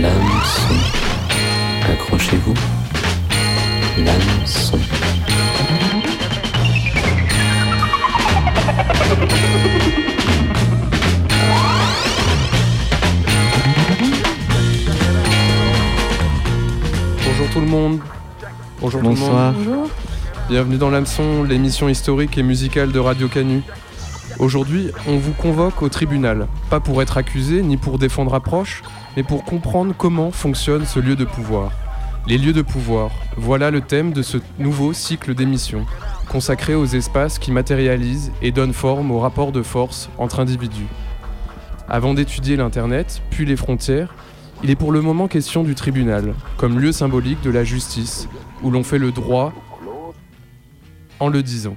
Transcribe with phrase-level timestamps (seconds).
[0.00, 0.74] L'hameçon.
[1.90, 2.52] Accrochez-vous.
[3.96, 4.78] L'hameçon.
[17.24, 18.00] Bonjour tout le monde.
[18.80, 19.16] Bonjour tout le monde.
[19.16, 19.54] Bonsoir.
[20.50, 23.62] Bienvenue dans l'hameçon, l'émission historique et musicale de Radio Canu.
[24.38, 28.82] Aujourd'hui, on vous convoque au tribunal, pas pour être accusé ni pour défendre approche,
[29.16, 31.72] mais pour comprendre comment fonctionne ce lieu de pouvoir.
[32.26, 35.86] Les lieux de pouvoir, voilà le thème de ce nouveau cycle d'émissions,
[36.28, 40.88] consacré aux espaces qui matérialisent et donnent forme aux rapports de force entre individus.
[41.88, 44.14] Avant d'étudier l'Internet, puis les frontières,
[44.62, 48.28] il est pour le moment question du tribunal, comme lieu symbolique de la justice,
[48.62, 49.54] où l'on fait le droit
[51.20, 51.76] en le disant.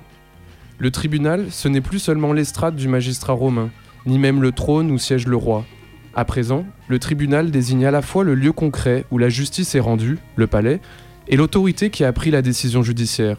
[0.81, 3.69] Le tribunal, ce n'est plus seulement l'estrade du magistrat romain,
[4.05, 5.65] ni même le trône où siège le roi.
[6.15, 9.81] À présent, le tribunal désigne à la fois le lieu concret où la justice est
[9.81, 10.79] rendue, le palais,
[11.27, 13.35] et l'autorité qui a pris la décision judiciaire.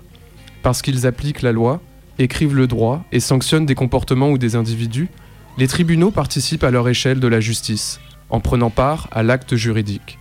[0.63, 1.81] Parce qu'ils appliquent la loi,
[2.19, 5.09] écrivent le droit et sanctionnent des comportements ou des individus,
[5.57, 10.19] les tribunaux participent à leur échelle de la justice, en prenant part à l'acte juridique.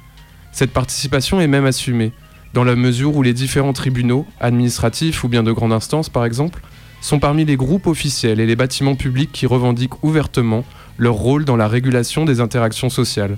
[0.53, 2.13] Cette participation est même assumée,
[2.53, 6.61] dans la mesure où les différents tribunaux, administratifs ou bien de grande instance par exemple,
[7.02, 10.66] sont parmi les groupes officiels et les bâtiments publics qui revendiquent ouvertement
[10.97, 13.38] leur rôle dans la régulation des interactions sociales,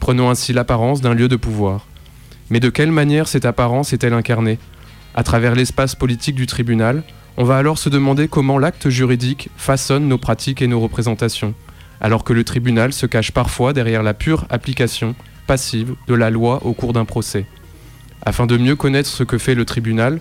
[0.00, 1.86] prenant ainsi l'apparence d'un lieu de pouvoir.
[2.50, 4.58] Mais de quelle manière cette apparence est-elle incarnée?
[5.14, 7.02] À travers l'espace politique du tribunal,
[7.36, 11.54] on va alors se demander comment l'acte juridique façonne nos pratiques et nos représentations,
[12.00, 15.14] alors que le tribunal se cache parfois derrière la pure application
[15.46, 17.46] passive de la loi au cours d'un procès.
[18.24, 20.20] Afin de mieux connaître ce que fait le tribunal,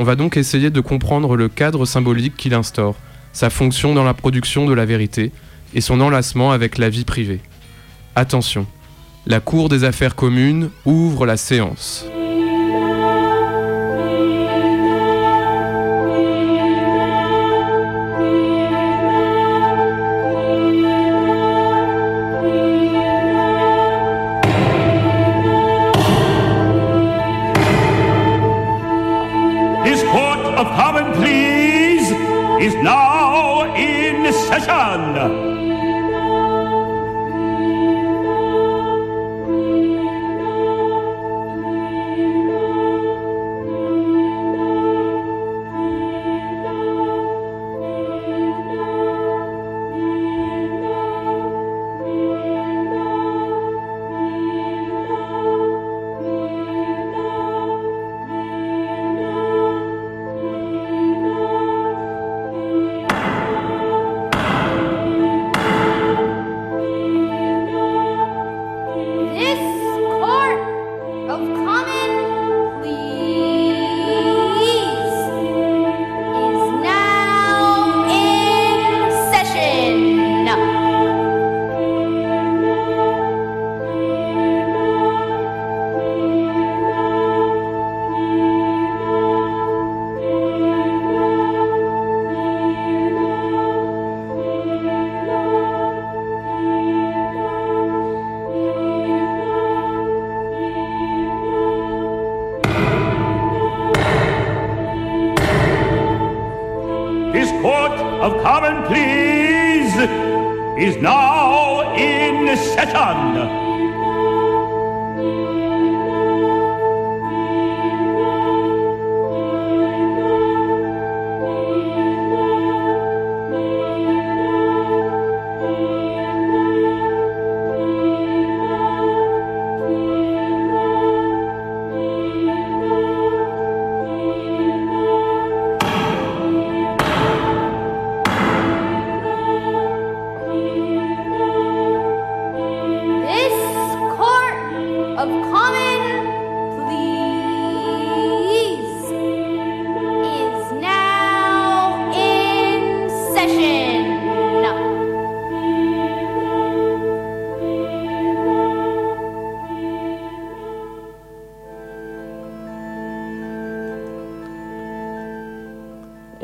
[0.00, 2.96] on va donc essayer de comprendre le cadre symbolique qu'il instaure,
[3.34, 5.30] sa fonction dans la production de la vérité
[5.74, 7.40] et son enlacement avec la vie privée.
[8.16, 8.66] Attention,
[9.26, 12.06] la Cour des affaires communes ouvre la séance.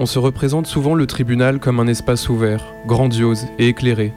[0.07, 4.13] On se représente souvent le tribunal comme un espace ouvert, grandiose et éclairé.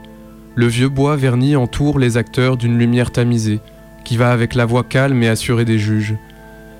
[0.54, 3.58] Le vieux bois verni entoure les acteurs d'une lumière tamisée,
[4.04, 6.14] qui va avec la voix calme et assurée des juges.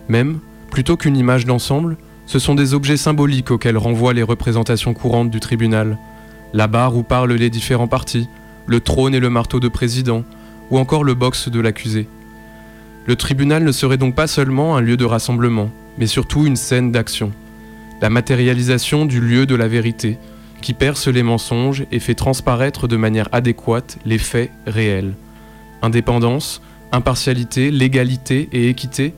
[0.09, 0.39] Même,
[0.71, 5.41] plutôt qu'une image d'ensemble, ce sont des objets symboliques auxquels renvoient les représentations courantes du
[5.41, 5.99] tribunal.
[6.53, 8.29] La barre où parlent les différents partis,
[8.69, 10.23] le trône et le marteau de président,
[10.71, 12.07] ou encore le box de l'accusé.
[13.07, 15.69] Le tribunal ne serait donc pas seulement un lieu de rassemblement,
[15.99, 17.33] mais surtout une scène d'action.
[18.01, 20.19] La matérialisation du lieu de la vérité,
[20.63, 25.15] qui perce les mensonges et fait transparaître de manière adéquate les faits réels.
[25.83, 26.63] Indépendance,
[26.93, 29.15] impartialité, légalité et équité,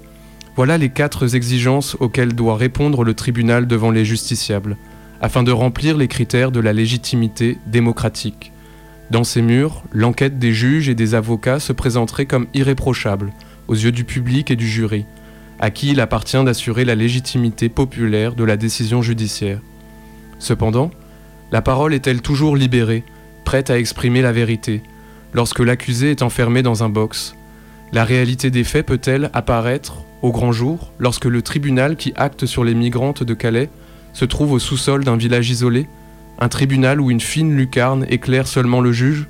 [0.57, 4.77] voilà les quatre exigences auxquelles doit répondre le tribunal devant les justiciables,
[5.21, 8.53] afin de remplir les critères de la légitimité démocratique.
[9.11, 13.33] Dans ces murs, l'enquête des juges et des avocats se présenterait comme irréprochable
[13.69, 15.07] aux yeux du public et du jury,
[15.63, 19.61] à qui il appartient d'assurer la légitimité populaire de la décision judiciaire.
[20.41, 20.91] Cependant,
[21.53, 23.05] la parole est-elle toujours libérée,
[23.45, 24.83] prête à exprimer la vérité,
[25.33, 27.37] lorsque l'accusé est enfermé dans un box?
[27.93, 32.65] La réalité des faits peut-elle apparaître au grand jour lorsque le tribunal qui acte sur
[32.65, 33.71] les migrantes de Calais
[34.15, 35.87] se trouve au sous-sol d'un village isolé
[36.41, 39.29] Un tribunal où une fine lucarne éclaire seulement le juge?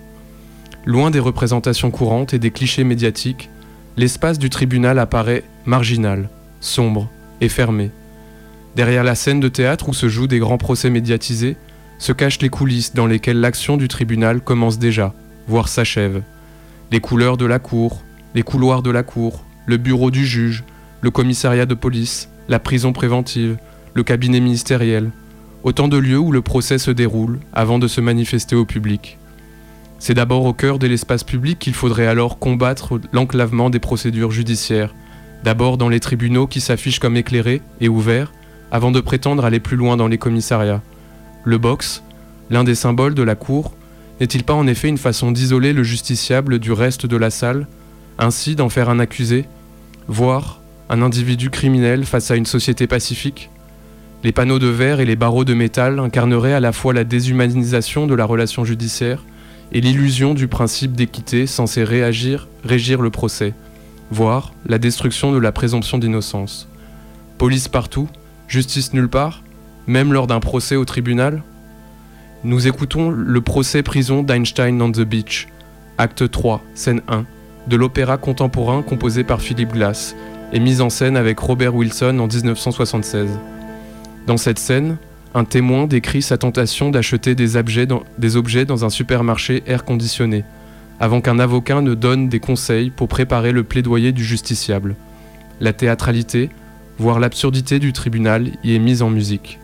[0.86, 3.50] Loin des représentations courantes et des clichés médiatiques,
[3.96, 6.28] l'espace du tribunal apparaît marginal,
[6.60, 7.08] sombre
[7.40, 7.90] et fermé.
[8.74, 11.56] Derrière la scène de théâtre où se jouent des grands procès médiatisés,
[11.98, 15.14] se cachent les coulisses dans lesquelles l'action du tribunal commence déjà,
[15.46, 16.22] voire s'achève.
[16.90, 18.02] Les couleurs de la cour,
[18.34, 20.64] les couloirs de la cour, le bureau du juge,
[21.00, 23.56] le commissariat de police, la prison préventive,
[23.94, 25.10] le cabinet ministériel,
[25.64, 29.18] autant de lieux où le procès se déroule avant de se manifester au public.
[30.04, 34.96] C'est d'abord au cœur de l'espace public qu'il faudrait alors combattre l'enclavement des procédures judiciaires,
[35.44, 38.32] d'abord dans les tribunaux qui s'affichent comme éclairés et ouverts,
[38.72, 40.82] avant de prétendre aller plus loin dans les commissariats.
[41.44, 42.02] Le box,
[42.50, 43.74] l'un des symboles de la cour,
[44.18, 47.68] n'est-il pas en effet une façon d'isoler le justiciable du reste de la salle,
[48.18, 49.44] ainsi d'en faire un accusé,
[50.08, 53.50] voire un individu criminel face à une société pacifique?
[54.24, 58.08] Les panneaux de verre et les barreaux de métal incarneraient à la fois la déshumanisation
[58.08, 59.22] de la relation judiciaire
[59.72, 63.54] et l'illusion du principe d'équité censé réagir, régir le procès,
[64.10, 66.68] voire la destruction de la présomption d'innocence.
[67.38, 68.08] Police partout,
[68.48, 69.42] justice nulle part
[69.86, 71.42] même lors d'un procès au tribunal?
[72.44, 75.48] Nous écoutons le procès prison d'Einstein on the Beach,
[75.98, 77.24] acte 3, scène 1,
[77.68, 80.16] de l'opéra contemporain composé par Philip Glass
[80.52, 83.30] et mis en scène avec Robert Wilson en 1976.
[84.26, 84.96] Dans cette scène,
[85.34, 90.44] un témoin décrit sa tentation d'acheter des objets, dans, un supermarché air conditionné,
[91.00, 94.94] avant qu'un avocat ne donne des conseils pour préparer le plaidoyer du justiciable.
[95.60, 96.50] La théâtralité,
[96.98, 99.58] voire l'absurdité du tribunal y est mise en musique.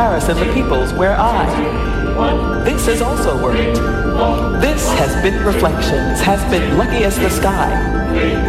[0.00, 1.44] George Harrison, the Peoples, where I.
[2.64, 3.76] This has also worked.
[4.62, 7.68] This has been reflections, has been lucky as the sky.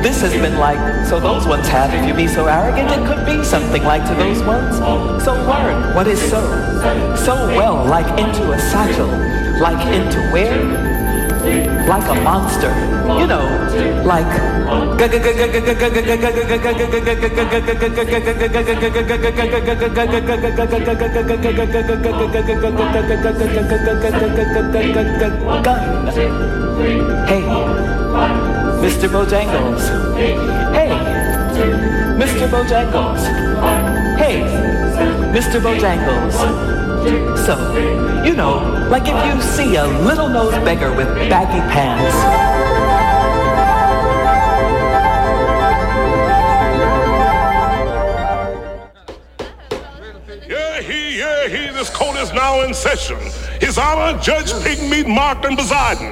[0.01, 3.25] This has been like, so those ones have, if you be so arrogant, it could
[3.25, 4.77] be something like to those ones.
[5.25, 6.41] So learn what is so,
[7.17, 9.08] so well, like into a satchel,
[9.60, 10.58] like into where?
[11.86, 12.72] Like a monster,
[13.20, 13.44] you know,
[14.06, 14.32] like.
[27.27, 27.44] Hey.
[28.82, 29.08] Mr.
[29.08, 29.84] Bojangles.
[30.74, 30.89] Hey,
[32.18, 32.48] Mr.
[32.50, 33.22] Bojangles.
[34.18, 34.41] Hey,
[35.32, 35.60] Mr.
[35.62, 36.36] Bojangles.
[37.46, 37.53] So,
[38.24, 42.50] you know, like if you see a little nosed beggar with baggy pants.
[52.22, 53.18] Is now in session.
[53.60, 56.12] His Honor, Judge Pigmeat Markman Poseidon.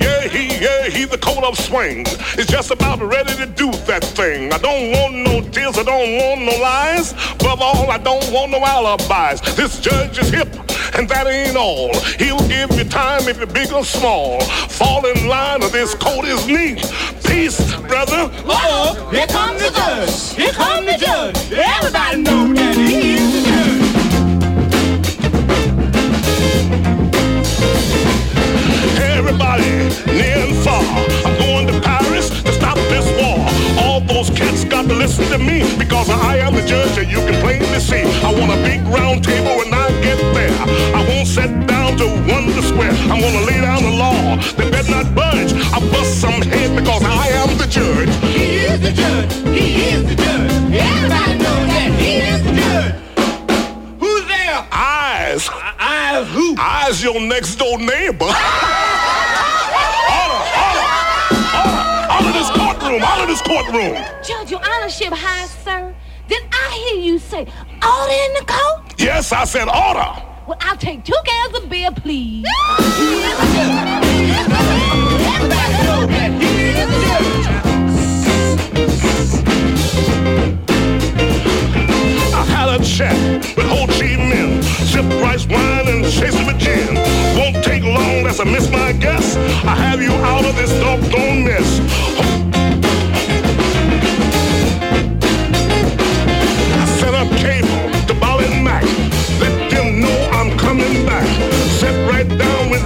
[0.00, 2.06] Yeah, he, yeah, he, the coat of swing
[2.38, 4.52] is just about ready to do that thing.
[4.52, 7.12] I don't want no tears, I don't want no lies.
[7.34, 9.40] Above all, I don't want no alibis.
[9.56, 10.48] This judge is hip,
[10.94, 11.94] and that ain't all.
[12.18, 14.40] He'll give you time if you're big or small.
[14.40, 16.80] Fall in line, or this coat is neat.
[17.30, 18.28] Peace, brother.
[18.44, 20.34] Uh-oh, here comes the judge.
[20.34, 21.36] Here comes the judge.
[21.52, 23.86] Everybody knows that he is the judge.
[28.98, 29.70] Everybody,
[30.06, 30.82] near and far,
[31.24, 33.38] I'm going to Paris to stop this war.
[33.80, 37.18] All those cats got to listen to me because I am the judge and you
[37.18, 38.02] can plainly see.
[38.26, 40.52] I want a big round table when I get there.
[40.94, 42.92] I won't sit down to wonder square.
[43.10, 44.36] I'm gonna lay down the law.
[44.56, 45.52] They better not budge.
[45.74, 48.10] I bust some head because I am the judge.
[48.34, 49.32] He is the judge.
[49.56, 50.52] He is the judge.
[50.72, 52.94] Everybody knows that he is the judge.
[54.00, 54.66] Who's there?
[54.72, 55.48] Eyes,
[55.80, 56.54] Eyes who?
[56.58, 58.30] eyes, your next door neighbor.
[58.30, 60.86] Order, order, order,
[62.14, 63.94] out of this courtroom, out of this courtroom.
[64.22, 65.94] Judge, your honorship, high sir.
[66.28, 67.40] Did I hear you say
[67.82, 68.79] order in the court?
[69.00, 70.12] Yes, I said order.
[70.46, 72.44] Well, I'll take two cans of beer, please.
[72.76, 74.04] He is the judge.
[74.04, 75.24] He is the judge.
[75.24, 77.70] Everybody knows that he is the judge.
[82.34, 83.16] I had a chat
[83.56, 84.62] with Ho Chi Minh.
[84.62, 86.96] Sip rice wine and chase it with gin.
[87.38, 89.36] Won't take long, that's a miss my guess.
[89.64, 91.80] I have you out of this doggone mess.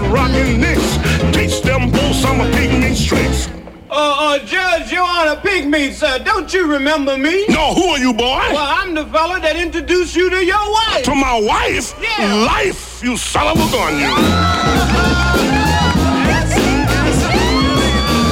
[0.01, 0.99] With Rockin' Nicks.
[1.37, 3.49] Teach them both some of pygmy tricks.
[3.91, 6.19] Uh, uh, Judge, Your Honor, Pygmy, sir.
[6.25, 7.47] Don't you remember me?
[7.49, 8.43] No, who are you, boy?
[8.51, 11.05] Well, I'm the fella that introduced you to your wife.
[11.05, 11.95] To my wife?
[12.03, 12.35] Yeah.
[12.35, 14.11] Life, you son of a gun, you.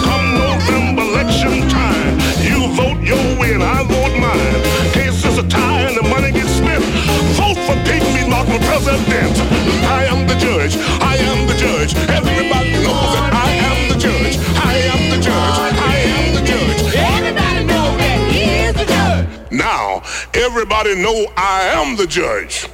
[0.02, 4.62] Come November election time, you vote your way and I vote mine.
[4.92, 6.83] Case is a tie and the money gets spent.
[7.38, 9.38] Vote for Pygmy Martin president.
[9.87, 10.76] I am the judge.
[11.00, 11.95] I am the judge.
[12.09, 14.37] Everybody knows that I am the judge.
[14.57, 15.75] I am the judge.
[15.79, 16.95] I am the judge.
[16.95, 19.52] Everybody knows that he is the judge.
[19.52, 20.02] Now,
[20.35, 22.69] everybody know I am the judge.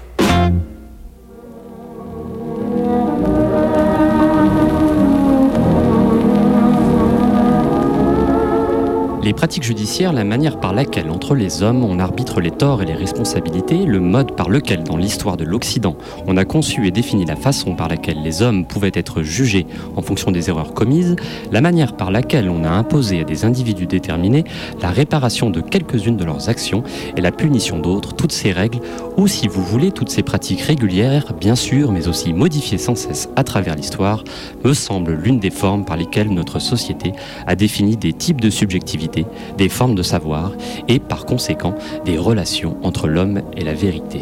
[9.29, 12.87] Les pratiques judiciaires, la manière par laquelle entre les hommes on arbitre les torts et
[12.87, 17.27] les responsabilités, le mode par lequel dans l'histoire de l'Occident on a conçu et défini
[17.27, 19.67] la façon par laquelle les hommes pouvaient être jugés
[19.97, 21.15] en fonction des erreurs commises,
[21.53, 24.45] la manière par laquelle on a imposé à des individus déterminés
[24.81, 26.83] la réparation de quelques-unes de leurs actions
[27.15, 28.81] et la punition d'autres, toutes ces règles,
[29.19, 33.29] ou si vous voulez, toutes ces pratiques régulières, bien sûr, mais aussi modifiées sans cesse
[33.37, 34.25] à travers l'histoire,
[34.65, 37.13] me semble l'une des formes par lesquelles notre société
[37.47, 39.18] a défini des types de subjectivité,
[39.57, 40.53] des formes de savoir
[40.89, 44.21] et par conséquent des relations entre l'homme et la vérité.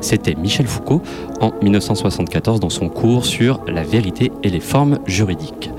[0.00, 1.02] C'était Michel Foucault
[1.40, 5.70] en 1974 dans son cours sur la vérité et les formes juridiques.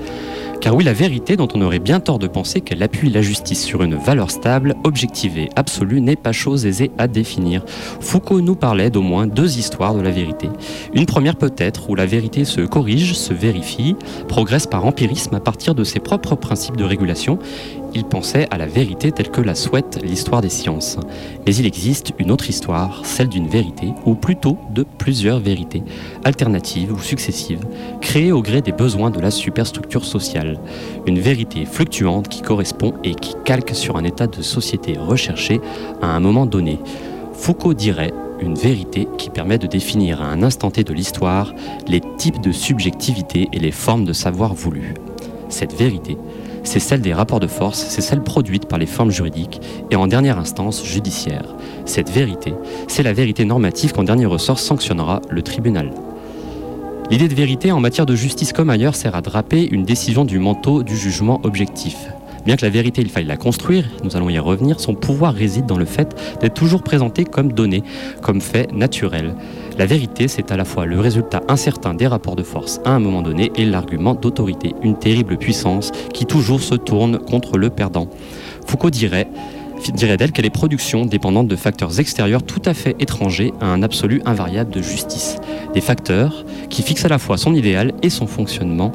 [0.60, 3.64] Car oui, la vérité, dont on aurait bien tort de penser qu'elle appuie la justice
[3.64, 7.64] sur une valeur stable, objectivée, absolue, n'est pas chose aisée à définir.
[8.00, 10.50] Foucault nous parlait d'au moins deux histoires de la vérité.
[10.92, 13.96] Une première peut-être, où la vérité se corrige, se vérifie,
[14.28, 17.38] progresse par empirisme à partir de ses propres principes de régulation.
[17.92, 20.96] Il pensait à la vérité telle que la souhaite l'histoire des sciences.
[21.44, 25.82] Mais il existe une autre histoire, celle d'une vérité, ou plutôt de plusieurs vérités,
[26.24, 27.66] alternatives ou successives,
[28.00, 30.60] créées au gré des besoins de la superstructure sociale.
[31.06, 35.60] Une vérité fluctuante qui correspond et qui calque sur un état de société recherché
[36.00, 36.78] à un moment donné.
[37.32, 41.52] Foucault dirait une vérité qui permet de définir à un instant T de l'histoire
[41.88, 44.94] les types de subjectivité et les formes de savoir voulu.
[45.48, 46.16] Cette vérité,
[46.64, 50.06] c'est celle des rapports de force, c'est celle produite par les formes juridiques et en
[50.06, 51.54] dernière instance judiciaire.
[51.84, 52.54] Cette vérité,
[52.88, 55.92] c'est la vérité normative qu'en dernier ressort sanctionnera le tribunal.
[57.10, 60.38] L'idée de vérité en matière de justice comme ailleurs sert à draper une décision du
[60.38, 61.96] manteau du jugement objectif.
[62.46, 65.66] Bien que la vérité, il faille la construire, nous allons y revenir, son pouvoir réside
[65.66, 67.82] dans le fait d'être toujours présenté comme donné,
[68.22, 69.34] comme fait naturel.
[69.80, 72.98] La vérité, c'est à la fois le résultat incertain des rapports de force à un
[72.98, 78.06] moment donné et l'argument d'autorité, une terrible puissance qui toujours se tourne contre le perdant.
[78.66, 79.26] Foucault dirait
[79.94, 84.20] d'elle qu'elle est production dépendante de facteurs extérieurs tout à fait étrangers à un absolu
[84.26, 85.38] invariable de justice.
[85.72, 88.92] Des facteurs qui fixent à la fois son idéal et son fonctionnement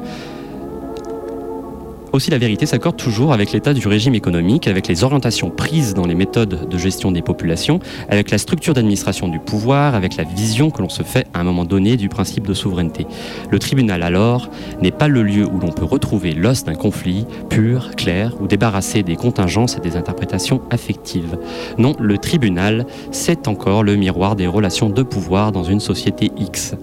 [2.16, 6.06] aussi, la vérité s'accorde toujours avec l'état du régime économique, avec les orientations prises dans
[6.06, 10.70] les méthodes de gestion des populations, avec la structure d'administration du pouvoir, avec la vision
[10.70, 13.06] que l'on se fait à un moment donné du principe de souveraineté.
[13.50, 17.94] Le tribunal, alors, n'est pas le lieu où l'on peut retrouver l'os d'un conflit pur,
[17.96, 21.38] clair, ou débarrassé des contingences et des interprétations affectives.
[21.78, 26.74] Non, le tribunal, c'est encore le miroir des relations de pouvoir dans une société X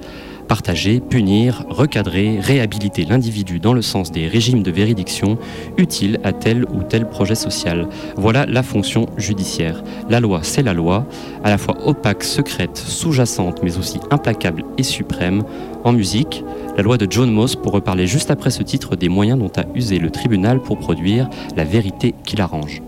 [0.47, 5.37] partager, punir, recadrer, réhabiliter l'individu dans le sens des régimes de véridiction
[5.77, 7.87] utiles à tel ou tel projet social.
[8.15, 9.83] Voilà la fonction judiciaire.
[10.09, 11.05] La loi, c'est la loi,
[11.43, 15.43] à la fois opaque, secrète, sous-jacente, mais aussi implacable et suprême.
[15.83, 16.43] En musique,
[16.77, 19.65] la loi de John Moss pour reparler juste après ce titre des moyens dont a
[19.75, 22.81] usé le tribunal pour produire la vérité qui l'arrange.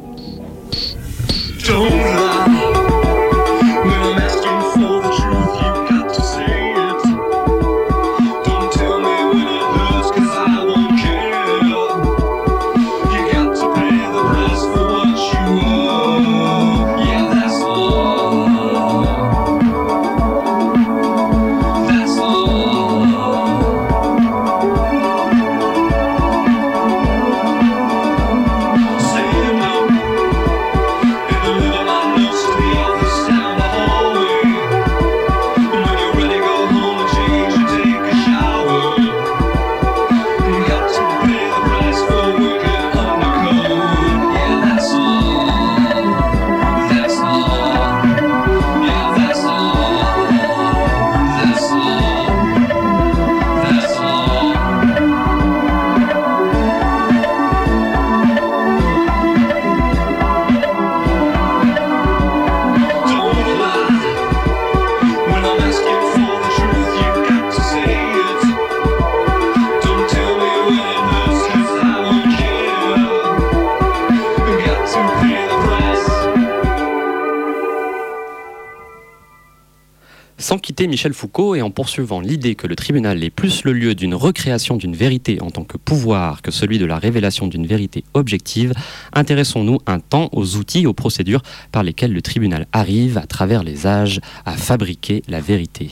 [80.88, 84.78] Michel Foucault et en poursuivant l'idée que le tribunal est plus le lieu d'une recréation
[84.78, 88.74] d'une vérité en tant que pouvoir que celui de la révélation d'une vérité objective,
[89.14, 91.42] intéressons-nous un temps aux outils, aux procédures
[91.72, 95.92] par lesquelles le tribunal arrive, à travers les âges, à fabriquer la vérité.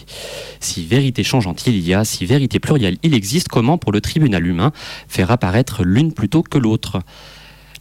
[0.59, 4.45] Si vérité changeante il y a, si vérité plurielle il existe, comment pour le tribunal
[4.45, 4.71] humain
[5.07, 7.01] faire apparaître l'une plutôt que l'autre?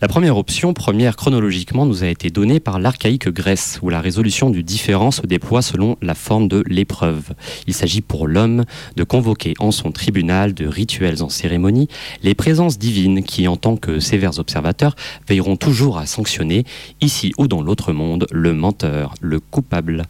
[0.02, 4.50] La première option, première chronologiquement, nous a été donnée par l'archaïque Grèce, où la résolution
[4.50, 7.34] du différent se déploie selon la forme de l'épreuve.
[7.68, 8.64] Il s'agit pour l'homme
[8.96, 11.86] de convoquer en son tribunal de rituels en cérémonie
[12.24, 14.96] les présences divines qui, en tant que sévères observateurs,
[15.28, 16.64] veilleront toujours à sanctionner,
[17.00, 20.06] ici ou dans l'autre monde, le menteur, le coupable.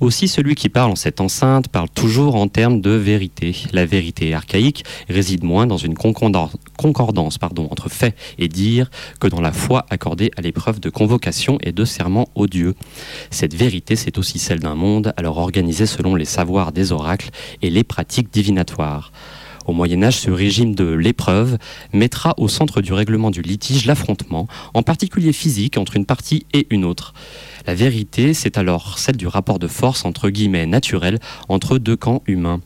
[0.00, 3.56] Aussi, celui qui parle en cette enceinte parle toujours en termes de vérité.
[3.72, 7.38] La vérité archaïque réside moins dans une concordance
[7.70, 11.84] entre fait et dire que dans la foi accordée à l'épreuve de convocation et de
[11.84, 12.74] serment odieux.
[13.30, 17.30] Cette vérité, c'est aussi celle d'un monde alors organisé selon les savoirs des oracles
[17.60, 19.10] et les pratiques divinatoires.
[19.68, 21.58] Au Moyen Âge, ce régime de l'épreuve
[21.92, 26.66] mettra au centre du règlement du litige l'affrontement, en particulier physique, entre une partie et
[26.70, 27.12] une autre.
[27.68, 31.18] La vérité, c'est alors celle du rapport de force entre guillemets naturel
[31.50, 32.62] entre deux camps humains.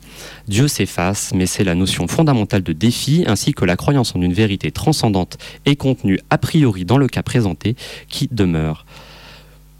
[0.46, 4.32] Dieu s'efface, mais c'est la notion fondamentale de défi ainsi que la croyance en une
[4.32, 7.74] vérité transcendante et contenue a priori dans le cas présenté
[8.06, 8.86] qui demeure.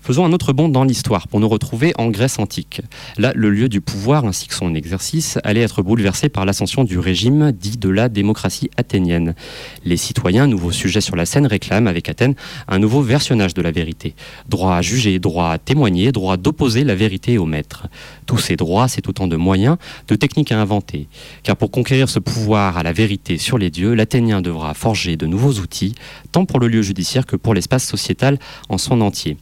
[0.03, 2.81] Faisons un autre bond dans l'histoire pour nous retrouver en Grèce antique.
[3.19, 6.99] Là, le lieu du pouvoir ainsi que son exercice allait être bouleversé par l'ascension du
[6.99, 9.37] régime dit de la démocratie athénienne.
[9.85, 12.35] Les citoyens, nouveaux sujets sur la scène, réclament avec Athènes
[12.67, 14.17] un nouveau versionnage de la vérité.
[14.49, 17.87] Droit à juger, droit à témoigner, droit d'opposer la vérité au maître.
[18.27, 19.77] Tous ces droits, c'est autant de moyens,
[20.09, 21.07] de techniques à inventer.
[21.45, 25.27] Car pour conquérir ce pouvoir à la vérité sur les dieux, l'Athénien devra forger de
[25.27, 25.95] nouveaux outils,
[26.33, 29.37] tant pour le lieu judiciaire que pour l'espace sociétal en son entier.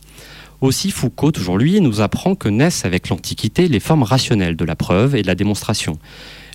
[0.60, 4.76] Aussi, Foucault, toujours lui, nous apprend que naissent avec l'Antiquité les formes rationnelles de la
[4.76, 5.98] preuve et de la démonstration,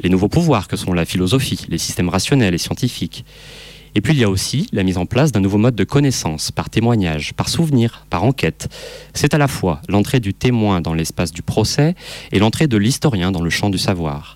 [0.04, 3.26] les nouveaux pouvoirs que sont la philosophie, les systèmes rationnels et scientifiques.
[3.96, 6.52] Et puis il y a aussi la mise en place d'un nouveau mode de connaissance,
[6.52, 8.68] par témoignage, par souvenir, par enquête.
[9.14, 11.96] C'est à la fois l'entrée du témoin dans l'espace du procès
[12.32, 14.35] et l'entrée de l'historien dans le champ du savoir.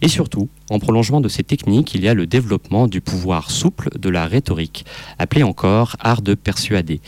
[0.00, 3.90] Et surtout, en prolongement de ces techniques, il y a le développement du pouvoir souple
[3.98, 4.84] de la rhétorique,
[5.18, 7.00] appelé encore art de persuader.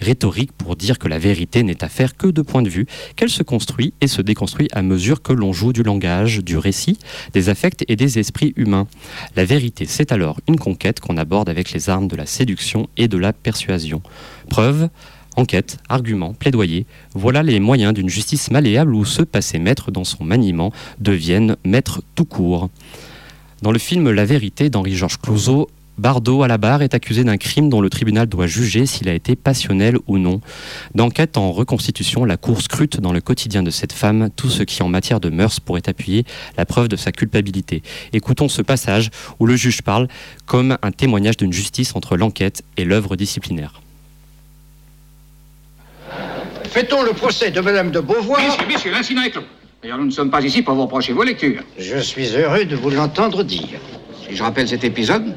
[0.00, 3.42] Rhétorique pour dire que la vérité n'est affaire que de point de vue, qu'elle se
[3.42, 6.98] construit et se déconstruit à mesure que l'on joue du langage, du récit,
[7.34, 8.86] des affects et des esprits humains.
[9.36, 13.08] La vérité, c'est alors une conquête qu'on aborde avec les armes de la séduction et
[13.08, 14.00] de la persuasion.
[14.48, 14.88] Preuve,
[15.38, 20.24] Enquête, argument, plaidoyer, voilà les moyens d'une justice malléable où se passer maître dans son
[20.24, 22.70] maniement devienne maître tout court.
[23.62, 27.68] Dans le film La vérité d'Henri-Georges Clouzot, Bardot à la barre est accusé d'un crime
[27.68, 30.40] dont le tribunal doit juger s'il a été passionnel ou non.
[30.96, 34.82] D'enquête en reconstitution, la Cour scrute dans le quotidien de cette femme tout ce qui
[34.82, 36.24] en matière de mœurs pourrait appuyer
[36.56, 37.84] la preuve de sa culpabilité.
[38.12, 40.08] Écoutons ce passage où le juge parle
[40.46, 43.80] comme un témoignage d'une justice entre l'enquête et l'œuvre disciplinaire.
[46.68, 49.42] Fait-on le procès de Madame de Beauvoir Messieurs, messieurs, l'incident est clos.
[49.82, 51.62] D'ailleurs, nous ne sommes pas ici pour vous reprocher vos lectures.
[51.78, 53.80] Je suis heureux de vous l'entendre dire.
[54.28, 55.34] Si je rappelle cet épisode,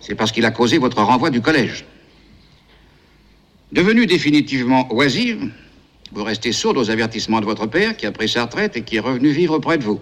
[0.00, 1.84] c'est parce qu'il a causé votre renvoi du collège.
[3.72, 5.50] Devenu définitivement oisive,
[6.12, 8.96] vous restez sourde aux avertissements de votre père qui a pris sa retraite et qui
[8.96, 10.00] est revenu vivre près de vous.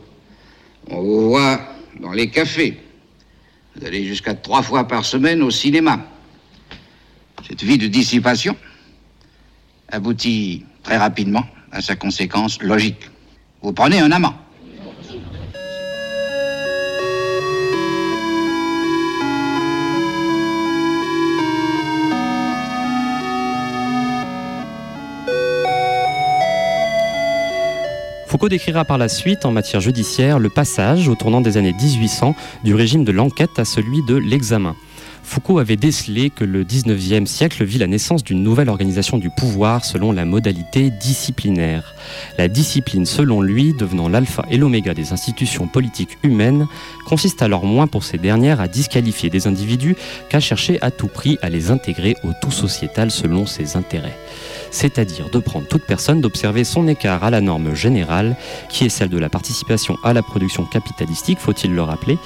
[0.89, 1.61] On vous voit
[1.99, 2.79] dans les cafés.
[3.77, 6.01] Vous allez jusqu'à trois fois par semaine au cinéma.
[7.49, 8.57] Cette vie de dissipation
[9.91, 13.11] aboutit très rapidement à sa conséquence logique.
[13.63, 14.35] Vous prenez un amant.
[28.27, 32.37] Foucault décrira par la suite, en matière judiciaire, le passage, au tournant des années 1800,
[32.63, 34.77] du régime de l'enquête à celui de l'examen.
[35.31, 39.85] Foucault avait décelé que le 19e siècle vit la naissance d'une nouvelle organisation du pouvoir
[39.85, 41.95] selon la modalité disciplinaire.
[42.37, 46.67] La discipline, selon lui, devenant l'alpha et l'oméga des institutions politiques humaines,
[47.07, 49.95] consiste alors moins pour ces dernières à disqualifier des individus
[50.31, 54.19] qu'à chercher à tout prix à les intégrer au tout sociétal selon ses intérêts
[54.71, 58.37] c'est-à-dire de prendre toute personne, d'observer son écart à la norme générale,
[58.69, 62.19] qui est celle de la participation à la production capitalistique, faut-il le rappeler,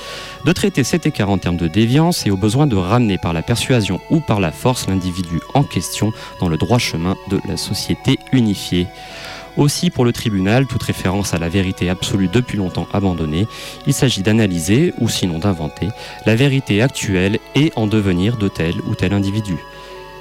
[0.44, 3.42] de traiter cet écart en termes de déviance et au besoin de ramener par la
[3.42, 8.18] persuasion ou par la force l'individu en question dans le droit chemin de la société
[8.32, 8.86] unifiée.
[9.56, 13.46] Aussi, pour le tribunal, toute référence à la vérité absolue depuis longtemps abandonnée,
[13.86, 15.88] il s'agit d'analyser, ou sinon d'inventer,
[16.26, 19.56] la vérité actuelle et en devenir de tel ou tel individu.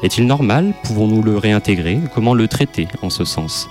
[0.03, 0.73] Est-il normal?
[0.83, 1.97] Pouvons-nous le réintégrer?
[2.13, 3.69] Comment le traiter en ce sens?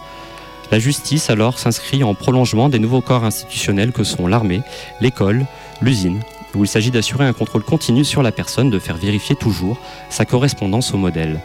[0.70, 4.62] La justice alors s'inscrit en prolongement des nouveaux corps institutionnels que sont l'armée,
[5.02, 5.44] l'école,
[5.82, 6.20] l'usine,
[6.54, 9.76] où il s'agit d'assurer un contrôle continu sur la personne, de faire vérifier toujours
[10.08, 11.38] sa correspondance au modèle.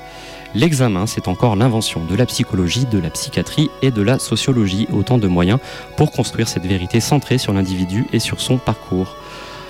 [0.56, 5.18] L'examen, c'est encore l'invention de la psychologie, de la psychiatrie et de la sociologie, autant
[5.18, 5.60] de moyens
[5.98, 9.18] pour construire cette vérité centrée sur l'individu et sur son parcours.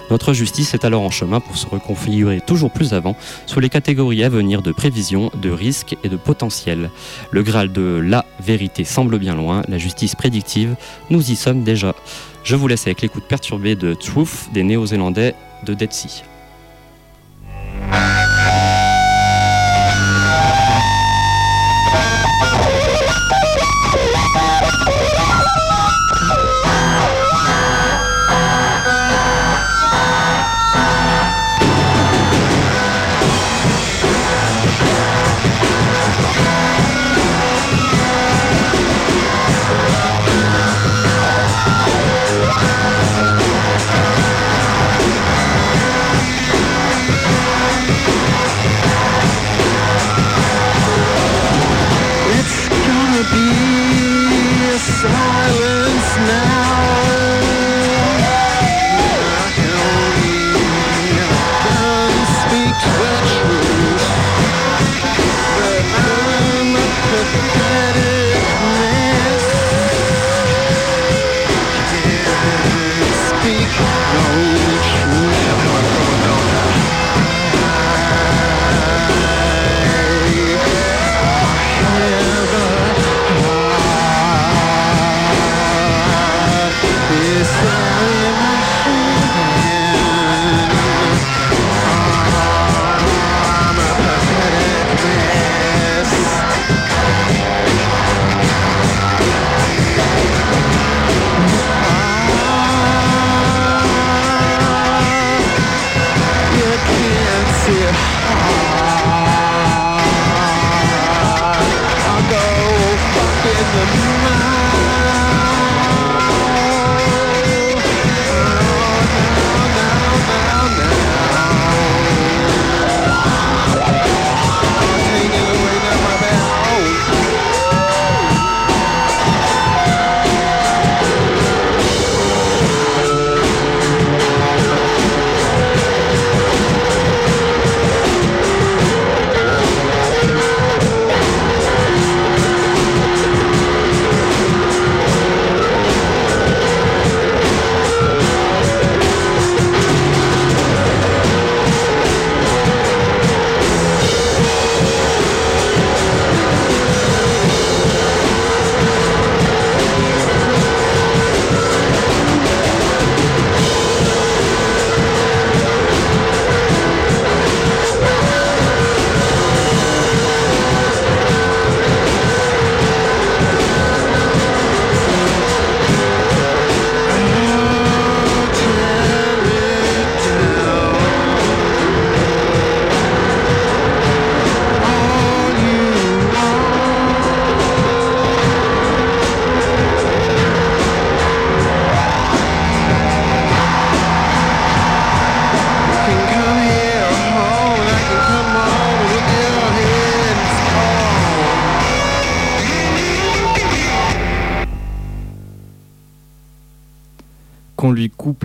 [0.09, 3.15] Notre justice est alors en chemin pour se reconfigurer toujours plus avant
[3.45, 6.89] sous les catégories à venir de prévision, de risque et de potentiel.
[7.31, 10.75] Le Graal de la vérité semble bien loin, la justice prédictive,
[11.09, 11.93] nous y sommes déjà.
[12.43, 16.23] Je vous laisse avec l'écoute perturbée de Truth des Néo-Zélandais de Dead Sea.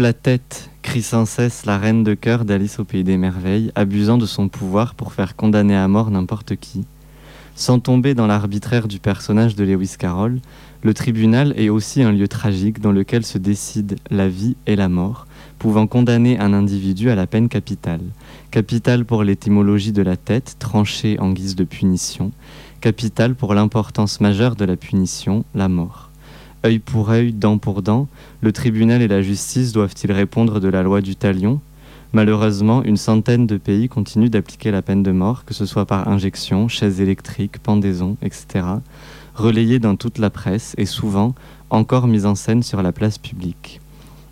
[0.02, 4.18] La tête, crie sans cesse la reine de cœur d'Alice au pays des merveilles, abusant
[4.18, 6.84] de son pouvoir pour faire condamner à mort n'importe qui.
[7.54, 10.40] Sans tomber dans l'arbitraire du personnage de Lewis Carroll,
[10.82, 14.88] le tribunal est aussi un lieu tragique dans lequel se décident la vie et la
[14.88, 15.28] mort,
[15.60, 18.02] pouvant condamner un individu à la peine capitale.
[18.50, 22.32] Capitale pour l'étymologie de la tête, tranchée en guise de punition.
[22.80, 26.12] Capitale pour l'importance majeure de la punition, la mort.
[26.64, 28.07] Œil pour œil, dent pour dent,
[28.40, 31.61] le tribunal et la justice doivent-ils répondre de la loi du talion?
[32.12, 36.07] Malheureusement, une centaine de pays continuent d'appliquer la peine de mort, que ce soit par
[36.07, 38.64] injection, chaise électrique, pendaison, etc.,
[39.35, 41.35] relayée dans toute la presse et souvent
[41.70, 43.81] encore mise en scène sur la place publique.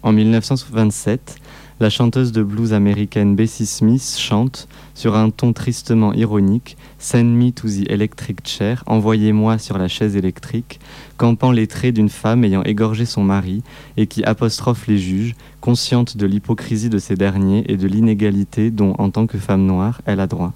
[0.03, 1.37] En 1927,
[1.81, 7.51] la chanteuse de blues américaine Bessie Smith chante, sur un ton tristement ironique, Send me
[7.51, 10.79] to the electric chair, envoyez-moi sur la chaise électrique,
[11.17, 13.63] campant les traits d'une femme ayant égorgé son mari
[13.97, 18.95] et qui apostrophe les juges, consciente de l'hypocrisie de ces derniers et de l'inégalité dont,
[18.99, 20.53] en tant que femme noire, elle a droit.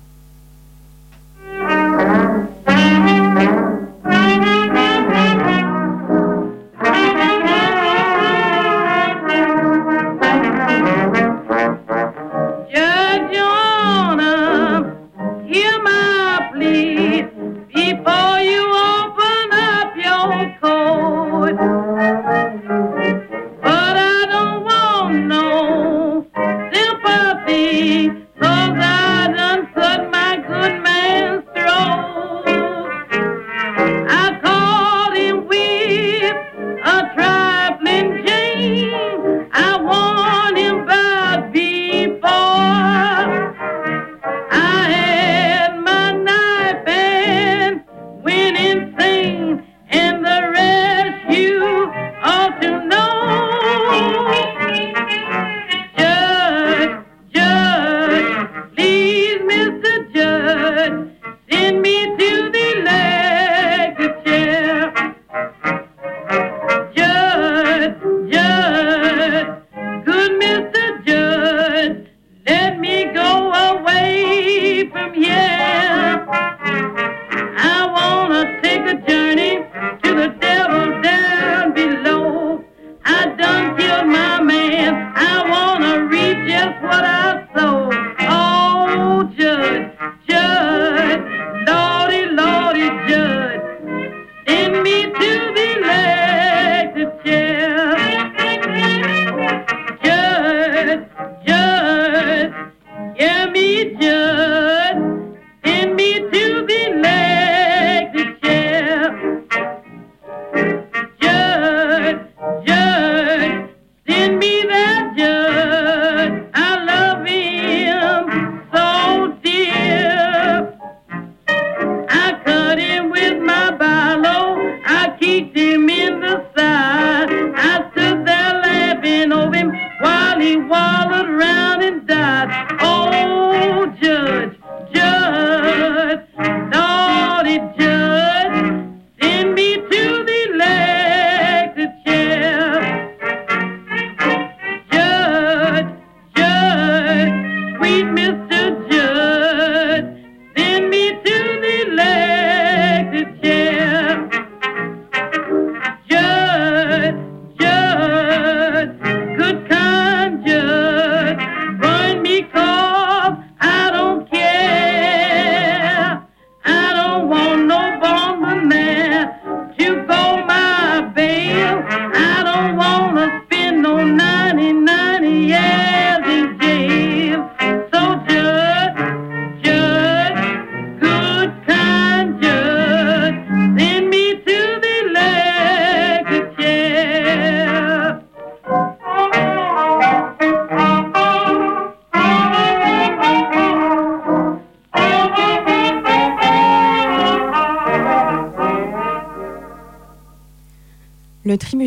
[74.87, 75.74] From here.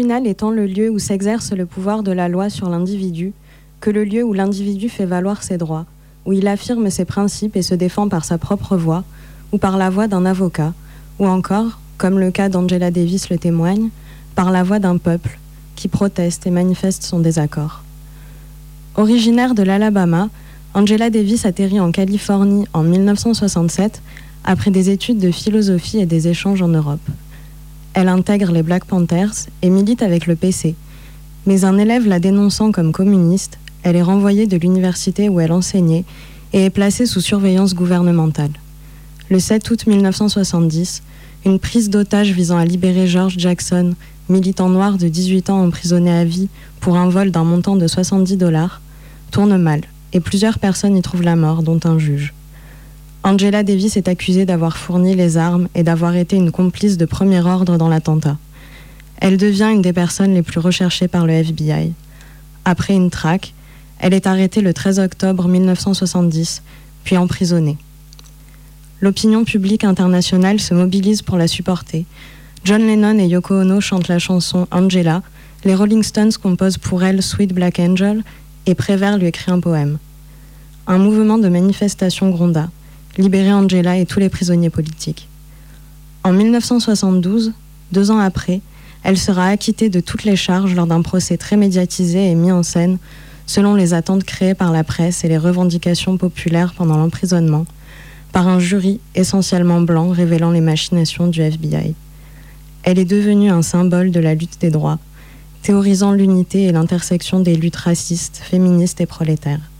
[0.07, 3.33] Tribunal étant le lieu où s'exerce le pouvoir de la loi sur l'individu,
[3.81, 5.85] que le lieu où l'individu fait valoir ses droits,
[6.25, 9.03] où il affirme ses principes et se défend par sa propre voix,
[9.51, 10.73] ou par la voix d'un avocat,
[11.19, 13.89] ou encore, comme le cas d'Angela Davis le témoigne,
[14.33, 15.39] par la voix d'un peuple
[15.75, 17.83] qui proteste et manifeste son désaccord.
[18.95, 20.29] Originaire de l'Alabama,
[20.73, 24.01] Angela Davis atterrit en Californie en 1967
[24.45, 27.09] après des études de philosophie et des échanges en Europe.
[27.99, 30.75] Elle intègre les Black Panthers et milite avec le PC,
[31.47, 36.05] Mais un élève la dénonçant comme communiste, elle est renvoyée de l'université où elle enseignait
[36.53, 38.51] et est placée sous surveillance gouvernementale.
[39.31, 41.01] Le 7 août 1970,
[41.43, 43.95] une prise d'otage visant à libérer George Jackson,
[44.29, 48.38] militant noir de 18 ans emprisonné à vie pour un vol d'un montant de 70
[48.38, 48.79] dollars,
[49.31, 49.81] tourne mal
[50.13, 52.36] et plusieurs personnes y trouvent la mort, dont un juge.
[53.27, 57.41] Angela Davis est accusée d'avoir fourni les armes et d'avoir été une complice de premier
[57.41, 58.37] ordre dans l'attentat.
[59.17, 61.91] Elle devient une des personnes les plus recherchées par le FBI.
[62.63, 63.53] Après une traque,
[63.99, 66.63] elle est arrêtée le 13 octobre 1970,
[67.03, 67.75] puis emprisonnée.
[69.01, 72.05] L'opinion publique internationale se mobilise pour la supporter.
[72.63, 75.21] John Lennon et Yoko Ono chantent la chanson Angela,
[75.65, 78.23] les Rolling Stones composent pour elle Sweet Black Angel
[78.67, 79.97] et Prévert lui écrit un poème.
[80.87, 82.69] Un mouvement de manifestation gronda,
[83.17, 85.27] libérer Angela et tous les prisonniers politiques.
[86.23, 87.53] En 1972,
[87.91, 88.62] deux ans après,
[89.03, 92.63] elle sera acquittée de toutes les charges lors d'un procès très médiatisé et mis en
[92.63, 92.97] scène
[93.45, 97.65] selon les attentes créées par la presse et les revendications populaires pendant l'emprisonnement,
[98.34, 101.95] par un jury essentiellement blanc révélant les machinations du FBI.
[102.84, 104.99] Elle est devenue un symbole de la lutte des droits,
[105.62, 109.71] théorisant l'unité et l'intersection des luttes racistes, féministes et prolétaires.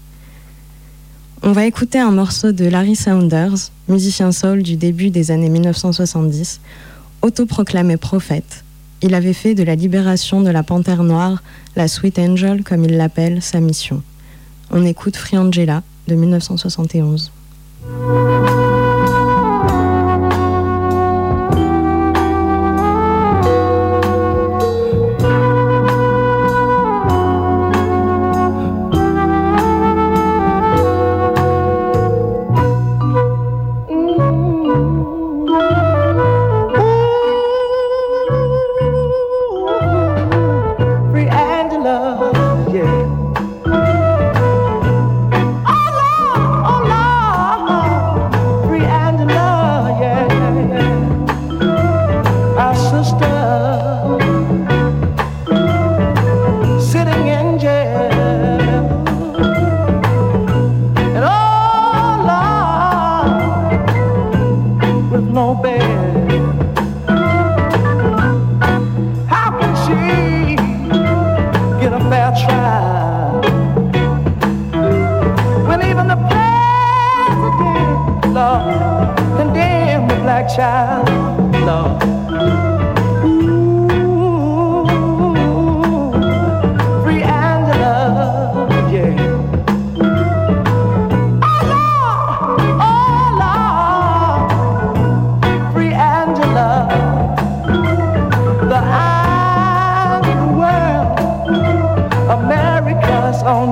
[1.44, 6.60] On va écouter un morceau de Larry Saunders, musicien soul du début des années 1970,
[7.22, 8.64] autoproclamé prophète.
[9.04, 11.44] Il avait fait de la libération de la panthère noire,
[11.76, 14.02] la Sweet Angel comme il l'appelle, sa mission.
[14.72, 17.32] On écoute Free Angela de 1971.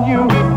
[0.06, 0.55] You.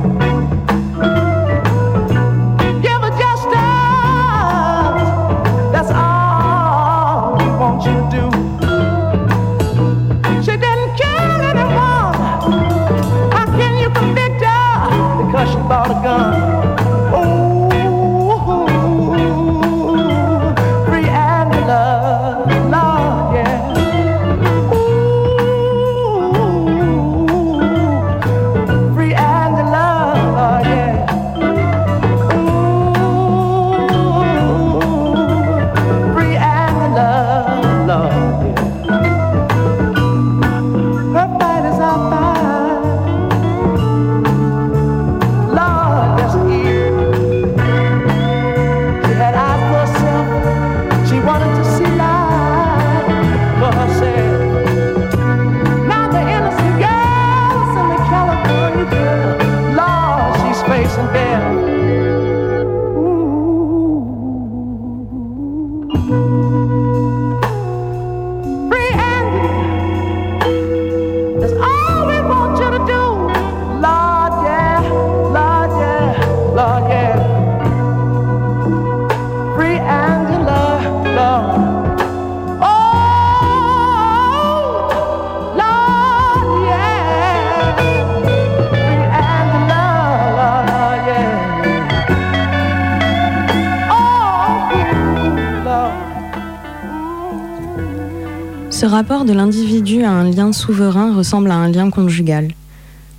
[100.60, 102.50] Souverain ressemble à un lien conjugal.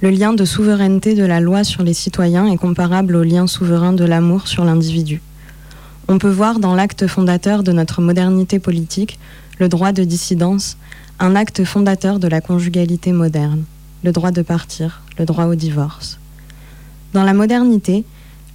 [0.03, 3.95] Le lien de souveraineté de la loi sur les citoyens est comparable au lien souverain
[3.95, 5.23] de l'amour sur l'individu.
[6.09, 9.19] On peut voir dans l'acte fondateur de notre modernité politique,
[9.59, 10.77] le droit de dissidence,
[11.19, 13.65] un acte fondateur de la conjugalité moderne.
[14.03, 16.19] le droit de partir, le droit au divorce.
[17.13, 18.05] Dans la modernité,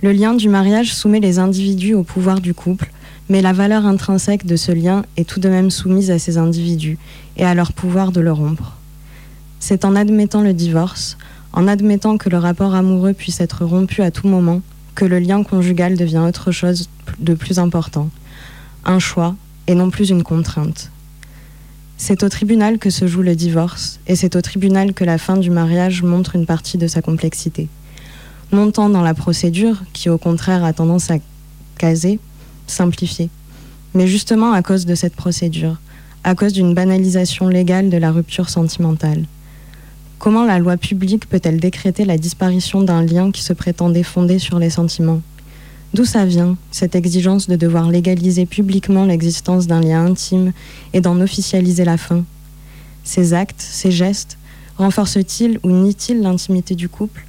[0.01, 2.91] le lien du mariage soumet les individus au pouvoir du couple,
[3.29, 6.97] mais la valeur intrinsèque de ce lien est tout de même soumise à ces individus
[7.37, 8.77] et à leur pouvoir de le rompre.
[9.59, 11.17] C'est en admettant le divorce,
[11.53, 14.61] en admettant que le rapport amoureux puisse être rompu à tout moment,
[14.93, 18.09] que le lien conjugal devient autre chose de plus important,
[18.85, 19.35] un choix
[19.67, 20.91] et non plus une contrainte.
[21.97, 25.37] C'est au tribunal que se joue le divorce, et c'est au tribunal que la fin
[25.37, 27.69] du mariage montre une partie de sa complexité.
[28.51, 31.17] Non tant dans la procédure, qui au contraire a tendance à
[31.77, 32.19] caser,
[32.67, 33.29] simplifier,
[33.93, 35.77] mais justement à cause de cette procédure,
[36.23, 39.25] à cause d'une banalisation légale de la rupture sentimentale.
[40.17, 44.59] Comment la loi publique peut-elle décréter la disparition d'un lien qui se prétendait fondé sur
[44.59, 45.21] les sentiments?
[45.93, 50.51] D'où ça vient, cette exigence de devoir légaliser publiquement l'existence d'un lien intime
[50.93, 52.23] et d'en officialiser la fin?
[53.03, 54.37] Ces actes, ces gestes,
[54.77, 57.25] renforcent-ils ou nient-ils l'intimité du couple?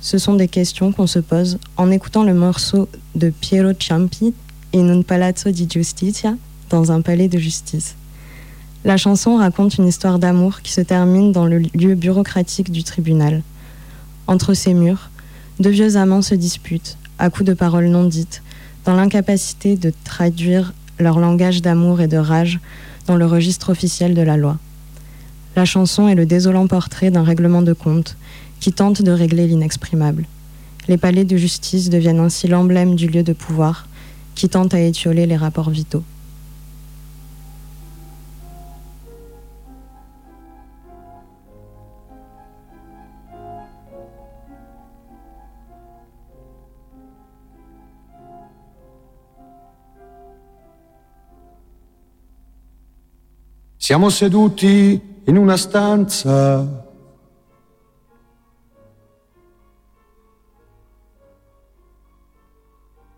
[0.00, 4.32] Ce sont des questions qu'on se pose en écoutant le morceau de Piero Ciampi
[4.76, 6.36] in un palazzo di giustizia,
[6.68, 7.96] dans un palais de justice.
[8.84, 13.42] La chanson raconte une histoire d'amour qui se termine dans le lieu bureaucratique du tribunal.
[14.26, 15.10] Entre ces murs,
[15.58, 18.42] deux vieux amants se disputent, à coups de paroles non dites,
[18.84, 22.60] dans l'incapacité de traduire leur langage d'amour et de rage
[23.06, 24.58] dans le registre officiel de la loi.
[25.56, 28.16] La chanson est le désolant portrait d'un règlement de compte
[28.60, 30.26] qui tente de régler l'inexprimable.
[30.88, 33.88] Les palais de justice deviennent ainsi l'emblème du lieu de pouvoir
[34.36, 36.04] qui tente à étioler les rapports vitaux.
[53.78, 56.85] Siamo seduti in una stanza.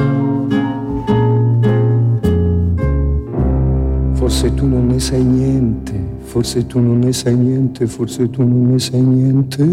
[4.13, 8.71] Forse tu non ne sai niente, forse tu non ne sai niente, forse tu non
[8.71, 9.63] ne sai niente.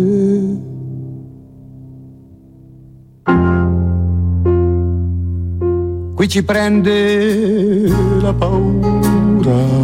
[6.17, 7.89] Qui ci prende
[8.21, 9.79] la paura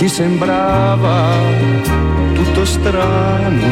[0.00, 1.36] ci sembrava
[2.60, 3.66] tutto strano.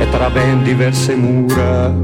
[0.00, 1.94] E tra ben diverse mura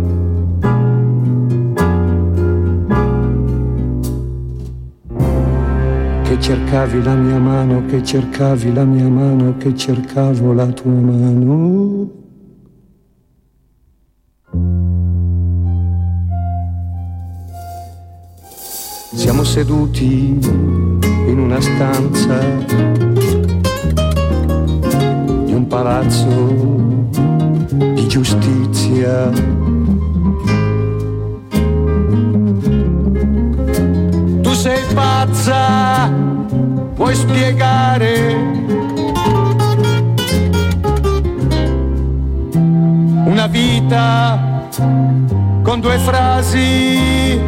[6.22, 12.16] che cercavi la mia mano, che cercavi la mia mano, che cercavo la tua mano.
[19.14, 20.87] Siamo seduti
[21.48, 22.38] una stanza
[25.46, 26.26] di un palazzo
[27.94, 29.30] di giustizia.
[34.42, 36.12] Tu sei pazza,
[36.94, 38.36] vuoi spiegare?
[43.24, 44.68] Una vita
[45.62, 47.40] con due frasi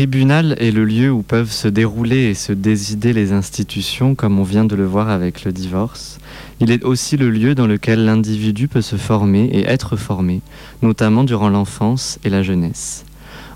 [0.00, 4.44] tribunal est le lieu où peuvent se dérouler et se décider les institutions, comme on
[4.44, 6.18] vient de le voir avec le divorce,
[6.58, 10.40] il est aussi le lieu dans lequel l'individu peut se former et être formé,
[10.80, 13.04] notamment durant l'enfance et la jeunesse.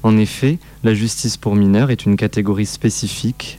[0.03, 3.59] En effet, la justice pour mineurs est une catégorie spécifique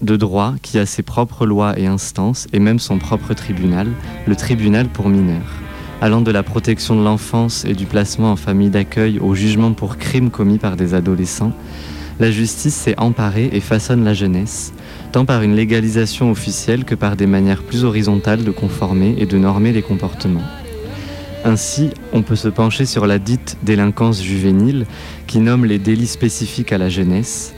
[0.00, 3.88] de droit qui a ses propres lois et instances et même son propre tribunal,
[4.28, 5.60] le tribunal pour mineurs.
[6.00, 9.96] Allant de la protection de l'enfance et du placement en famille d'accueil au jugement pour
[9.96, 11.52] crimes commis par des adolescents,
[12.18, 14.72] la justice s'est emparée et façonne la jeunesse,
[15.12, 19.38] tant par une légalisation officielle que par des manières plus horizontales de conformer et de
[19.38, 20.44] normer les comportements.
[21.44, 24.86] Ainsi, on peut se pencher sur la dite délinquance juvénile
[25.26, 27.54] qui nomme les délits spécifiques à la jeunesse.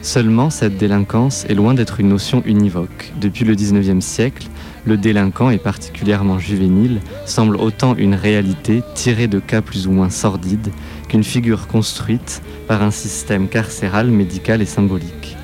[0.00, 3.12] Seulement, cette délinquance est loin d'être une notion univoque.
[3.20, 4.46] Depuis le 19e siècle,
[4.84, 10.10] le délinquant, et particulièrement juvénile, semble autant une réalité tirée de cas plus ou moins
[10.10, 10.70] sordides
[11.12, 15.36] qu'une figure construite par un système carcéral, médical et symbolique.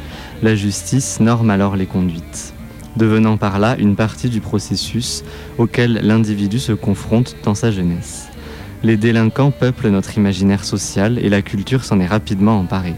[0.43, 2.55] La justice norme alors les conduites,
[2.97, 5.25] devenant par là une partie du processus
[5.59, 8.31] auquel l'individu se confronte dans sa jeunesse.
[8.83, 12.97] Les délinquants peuplent notre imaginaire social et la culture s'en est rapidement emparée.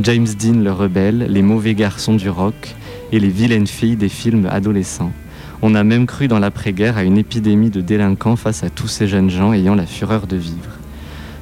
[0.00, 2.76] James Dean le rebelle, les mauvais garçons du rock
[3.12, 5.12] et les vilaines filles des films adolescents.
[5.60, 9.06] On a même cru dans l'après-guerre à une épidémie de délinquants face à tous ces
[9.06, 10.78] jeunes gens ayant la fureur de vivre.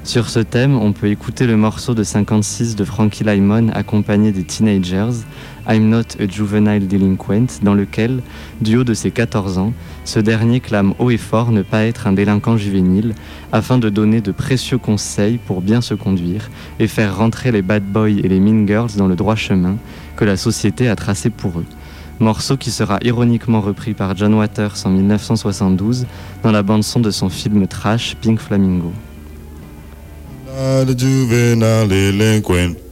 [0.05, 4.45] Sur ce thème, on peut écouter le morceau de 56 de Frankie Lymon accompagné des
[4.45, 5.25] Teenagers,
[5.67, 8.21] I'm Not a Juvenile Delinquent, dans lequel,
[8.61, 9.73] du haut de ses 14 ans,
[10.05, 13.15] ce dernier clame haut et fort ne pas être un délinquant juvénile,
[13.51, 17.83] afin de donner de précieux conseils pour bien se conduire et faire rentrer les bad
[17.83, 19.79] boys et les mean girls dans le droit chemin
[20.17, 21.67] que la société a tracé pour eux
[22.21, 26.07] morceau qui sera ironiquement repris par John Waters en 1972
[26.45, 28.93] dans la bande-son de son film trash Pink Flamingo.
[30.55, 32.84] the juvenile delinquent.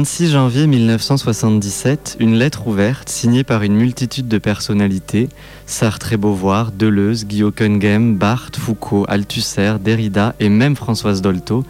[0.00, 5.28] 26 janvier 1977, une lettre ouverte signée par une multitude de personnalités,
[5.66, 11.64] Sartre et Beauvoir, Deleuze, Guillaume Cunningham, Barthes, Foucault, Althusser, Derrida et même Françoise Dolto,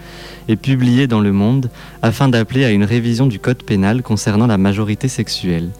[0.46, 1.70] est publiée dans Le Monde
[2.02, 5.70] afin d'appeler à une révision du code pénal concernant la majorité sexuelle,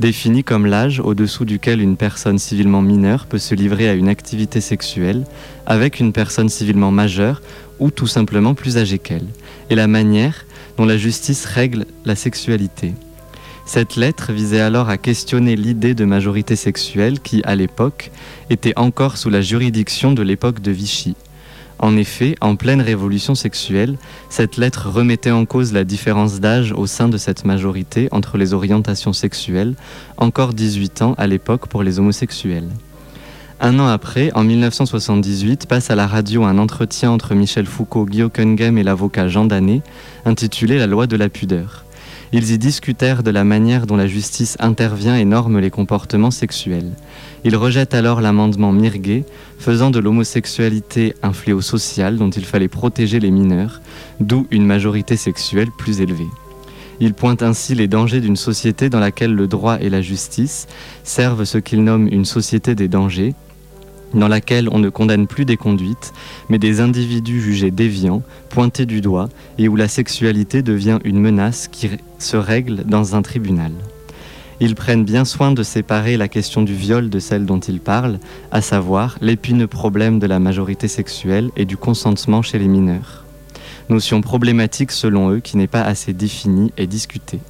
[0.00, 4.62] définie comme l'âge au-dessous duquel une personne civilement mineure peut se livrer à une activité
[4.62, 5.24] sexuelle
[5.66, 7.42] avec une personne civilement majeure
[7.78, 9.26] ou tout simplement plus âgées qu'elle,
[9.70, 10.44] et la manière
[10.76, 12.94] dont la justice règle la sexualité.
[13.66, 18.10] Cette lettre visait alors à questionner l'idée de majorité sexuelle qui, à l'époque,
[18.48, 21.16] était encore sous la juridiction de l'époque de Vichy.
[21.78, 23.98] En effet, en pleine révolution sexuelle,
[24.30, 28.54] cette lettre remettait en cause la différence d'âge au sein de cette majorité entre les
[28.54, 29.74] orientations sexuelles,
[30.16, 32.68] encore 18 ans à l'époque pour les homosexuels.
[33.60, 38.22] Un an après, en 1978, passe à la radio un entretien entre Michel Foucault, Guy
[38.22, 39.82] Hockenheim et l'avocat Jean Danet,
[40.24, 41.84] intitulé La loi de la pudeur.
[42.30, 46.92] Ils y discutèrent de la manière dont la justice intervient et norme les comportements sexuels.
[47.42, 49.24] Ils rejettent alors l'amendement Mirguet,
[49.58, 53.80] faisant de l'homosexualité un fléau social dont il fallait protéger les mineurs,
[54.20, 56.28] d'où une majorité sexuelle plus élevée.
[57.00, 60.68] Ils pointent ainsi les dangers d'une société dans laquelle le droit et la justice
[61.02, 63.34] servent ce qu'ils nomment une société des dangers,
[64.14, 66.12] dans laquelle on ne condamne plus des conduites,
[66.48, 69.28] mais des individus jugés déviants, pointés du doigt,
[69.58, 73.72] et où la sexualité devient une menace qui se règle dans un tribunal.
[74.60, 78.18] Ils prennent bien soin de séparer la question du viol de celle dont ils parlent,
[78.50, 83.24] à savoir l'épineux problème de la majorité sexuelle et du consentement chez les mineurs.
[83.88, 87.40] Notion problématique selon eux qui n'est pas assez définie et discutée.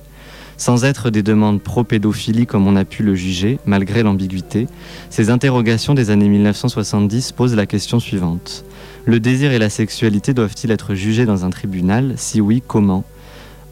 [0.59, 4.67] Sans être des demandes pro-pédophilie comme on a pu le juger, malgré l'ambiguïté,
[5.09, 8.65] ces interrogations des années 1970 posent la question suivante.
[9.05, 12.15] Le désir et la sexualité doivent-ils être jugés dans un tribunal?
[12.17, 13.05] Si oui, comment?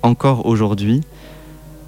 [0.02, 1.00] Encore aujourd'hui,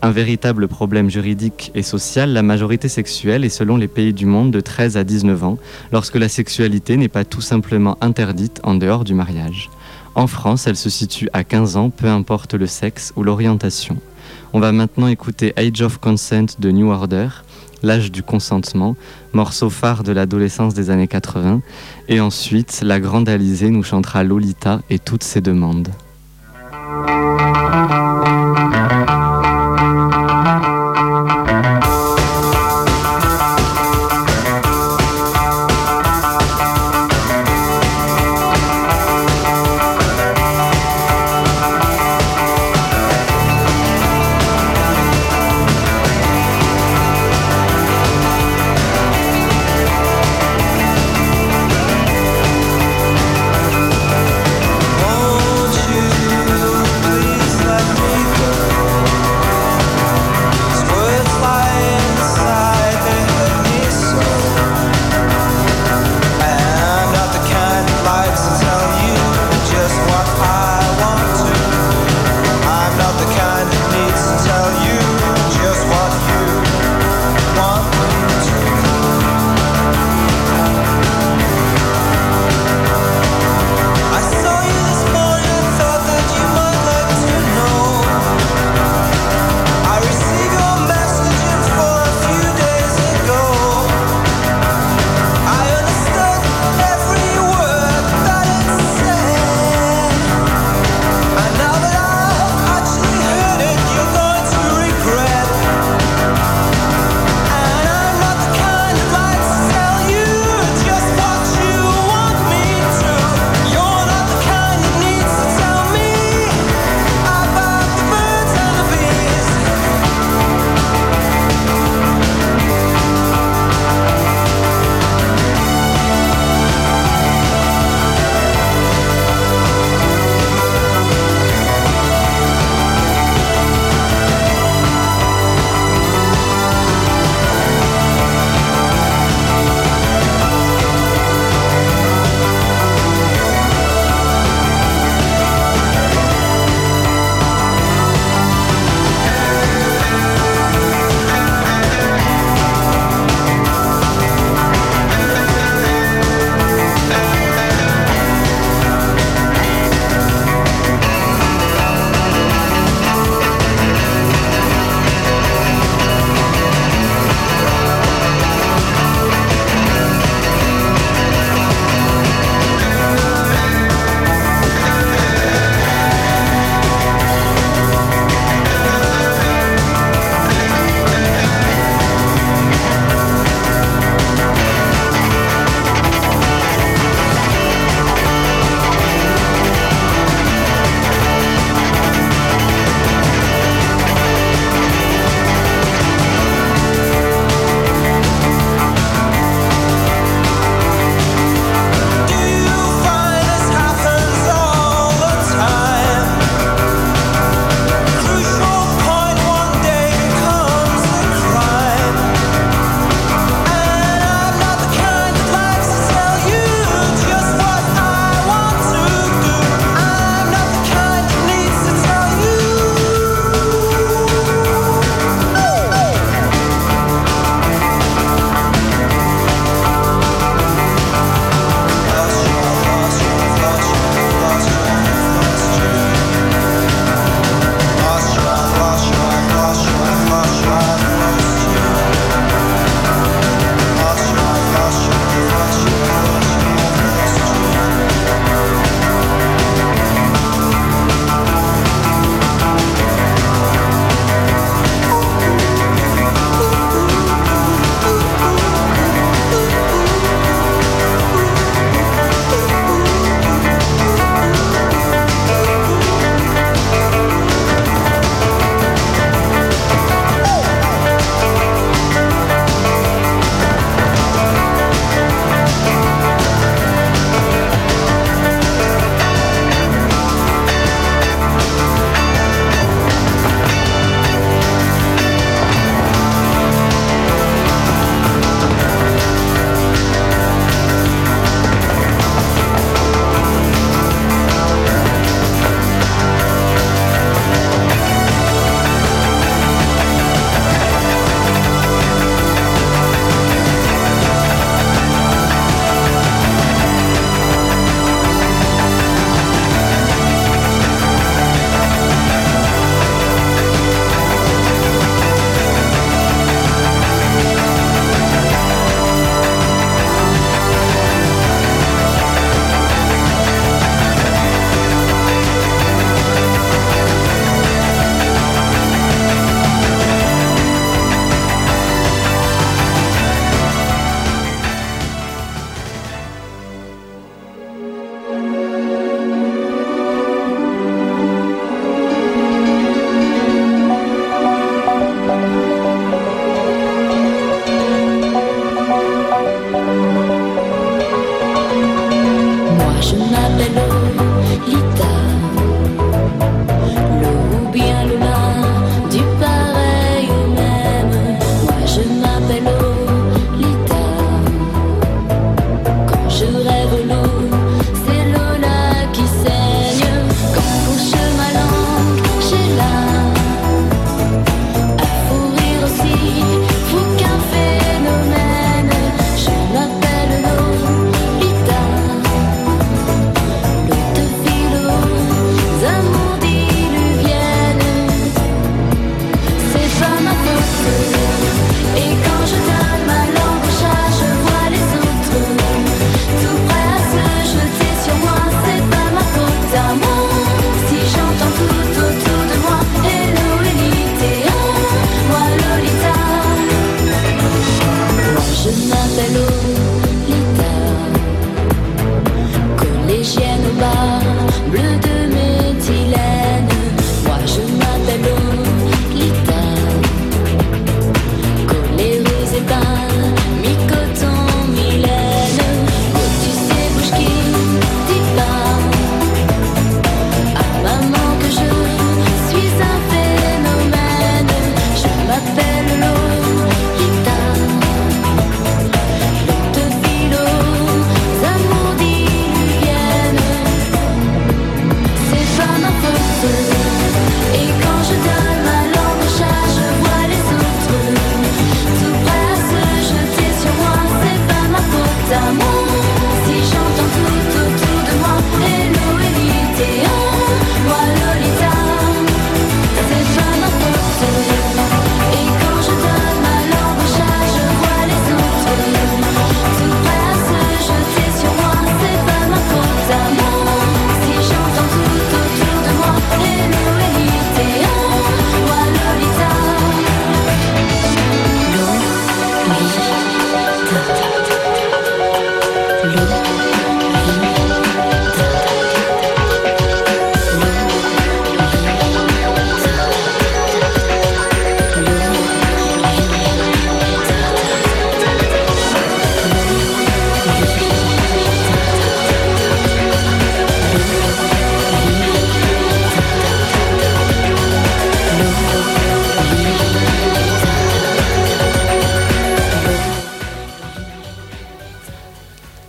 [0.02, 4.50] un véritable problème juridique et social, la majorité sexuelle est selon les pays du monde
[4.50, 5.58] de 13 à 19 ans,
[5.92, 9.70] lorsque la sexualité n'est pas tout simplement interdite en dehors du mariage.
[10.16, 13.96] En France, elle se situe à 15 ans, peu importe le sexe ou l'orientation.
[14.52, 17.28] On va maintenant écouter Age of Consent de New Order,
[17.82, 18.96] L'âge du consentement,
[19.32, 21.60] morceau phare de l'adolescence des années 80,
[22.08, 25.88] et ensuite la grande Alizée nous chantera Lolita et toutes ses demandes.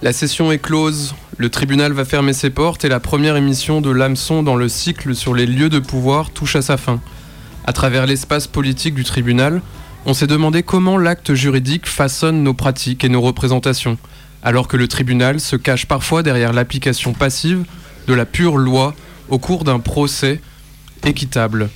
[0.10, 3.91] La session est close, le tribunal va fermer ses portes et la première émission de
[3.91, 6.99] l'hameçon dans le cycle sur les lieux de pouvoir touche à sa fin.
[7.64, 9.62] À travers l'espace politique du tribunal,
[10.07, 13.99] on s'est demandé comment l'acte juridique façonne nos pratiques et nos représentations,
[14.41, 17.64] alors que le tribunal se cache parfois derrière l'application passive
[18.07, 18.95] de la pure loi
[19.30, 20.41] au cours d'un procès
[21.05, 21.70] équitable.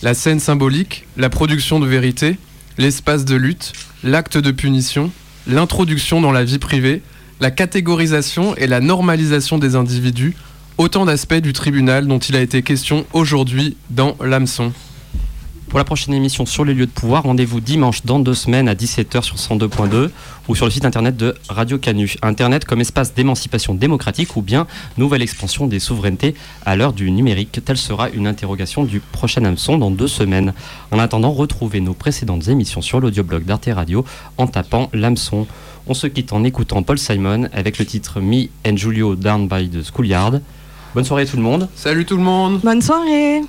[0.00, 2.38] La scène symbolique, la production de vérité,
[2.78, 5.12] l'espace de lutte, l'acte de punition,
[5.46, 7.02] l'introduction dans la vie privée,
[7.44, 10.34] la catégorisation et la normalisation des individus,
[10.78, 14.72] autant d'aspects du tribunal dont il a été question aujourd'hui dans l'hameçon.
[15.68, 18.74] Pour la prochaine émission sur les lieux de pouvoir, rendez-vous dimanche dans deux semaines à
[18.74, 20.08] 17h sur 102.2
[20.48, 22.14] ou sur le site internet de Radio Canu.
[22.22, 24.66] Internet comme espace d'émancipation démocratique ou bien
[24.96, 26.34] nouvelle expansion des souverainetés
[26.64, 27.60] à l'heure du numérique.
[27.62, 30.54] Telle sera une interrogation du prochain hameçon dans deux semaines.
[30.90, 34.02] En attendant, retrouvez nos précédentes émissions sur l'audioblog d'Arte Radio
[34.38, 35.46] en tapant l'hameçon.
[35.86, 39.68] On se quitte en écoutant Paul Simon avec le titre Me and Julio Down by
[39.68, 40.40] the Schoolyard.
[40.94, 41.68] Bonne soirée tout le monde.
[41.74, 42.60] Salut tout le monde.
[42.62, 43.42] Bonne soirée.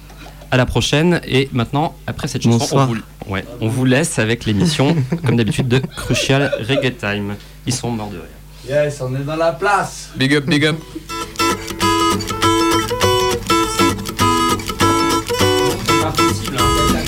[0.52, 1.22] À la prochaine.
[1.26, 5.70] Et maintenant, après cette chanson, on vous, ouais, on vous laisse avec l'émission, comme d'habitude,
[5.70, 7.36] de Crucial Reggae Time.
[7.66, 8.84] Ils sont morts de rire.
[8.84, 10.10] Yes, on est dans la place.
[10.18, 10.76] Big up, big up.
[16.46, 17.05] The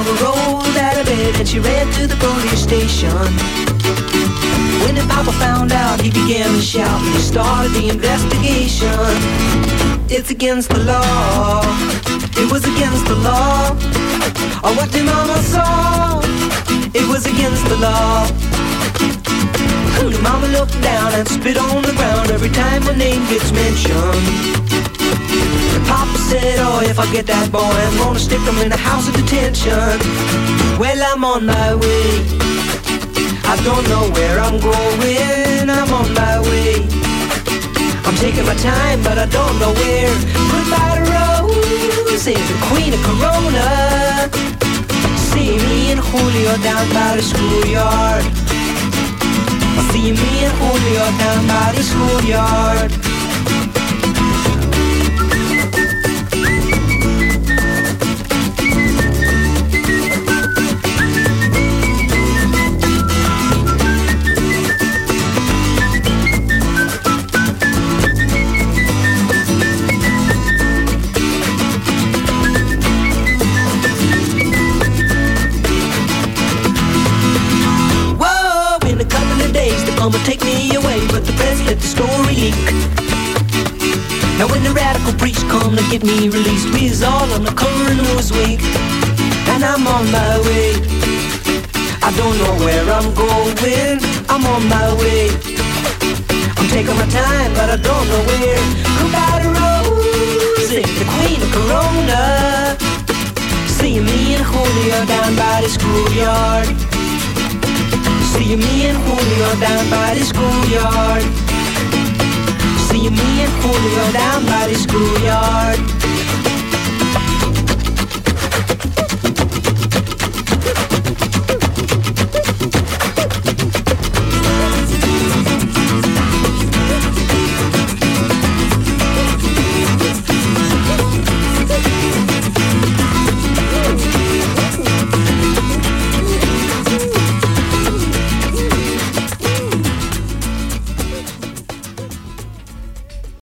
[0.00, 3.10] mama rolled out of bed and she ran to the police station.
[4.82, 8.98] When the papa found out, he began to shout and he started the investigation.
[10.08, 11.60] It's against the law.
[12.40, 13.76] It was against the law.
[14.64, 16.20] Oh, what the mama saw.
[16.94, 18.26] It was against the law.
[20.22, 24.60] Mama looked down and spit on the ground every time her name gets mentioned.
[25.86, 29.08] Papa said, oh, if I get that boy, I'm gonna stick him in a house
[29.08, 29.98] of detention.
[30.78, 32.10] Well, I'm on my way.
[33.44, 35.68] I don't know where I'm going.
[35.68, 36.86] I'm on my way.
[38.06, 40.14] I'm taking my time, but I don't know where.
[40.50, 44.30] Goodbye to Rose, is the queen of Corona.
[45.30, 48.24] See me and Julio down by the schoolyard.
[49.90, 53.09] See me and Julio down by the schoolyard.
[82.40, 82.66] Leak.
[84.38, 87.92] Now when the radical preach come to get me released, we's all on the cover
[87.92, 88.62] of Newsweek,
[89.52, 90.72] and I'm on my way.
[92.00, 94.00] I don't know where I'm going,
[94.32, 95.28] I'm on my way.
[96.56, 98.62] I'm taking my time, but I don't know where.
[98.98, 102.22] Goodbye to Rose, the queen of Corona.
[103.68, 106.68] See me and Julio down by the schoolyard.
[108.32, 111.49] See me and Julio down by the schoolyard.
[113.00, 115.99] See me and Julio down by the schoolyard.